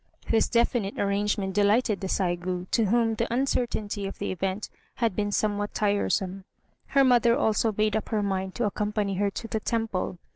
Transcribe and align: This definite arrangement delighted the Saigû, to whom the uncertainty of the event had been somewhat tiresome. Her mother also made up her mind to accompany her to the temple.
This 0.31 0.49
definite 0.49 0.97
arrangement 0.97 1.53
delighted 1.53 1.99
the 2.01 2.07
Saigû, 2.07 2.65
to 2.71 2.85
whom 2.85 3.13
the 3.13 3.31
uncertainty 3.31 4.07
of 4.07 4.17
the 4.17 4.31
event 4.31 4.67
had 4.95 5.15
been 5.15 5.31
somewhat 5.31 5.75
tiresome. 5.75 6.43
Her 6.87 7.03
mother 7.03 7.37
also 7.37 7.71
made 7.77 7.95
up 7.95 8.09
her 8.09 8.23
mind 8.23 8.55
to 8.55 8.65
accompany 8.65 9.13
her 9.17 9.29
to 9.29 9.47
the 9.47 9.59
temple. 9.59 10.17